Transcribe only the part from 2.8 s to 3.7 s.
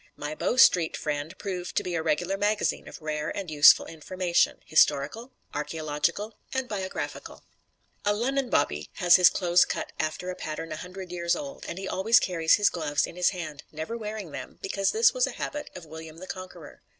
of rare and